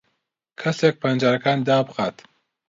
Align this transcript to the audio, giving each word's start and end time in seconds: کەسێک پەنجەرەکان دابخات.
کەسێک 0.59 0.95
پەنجەرەکان 1.01 1.59
دابخات. 1.67 2.15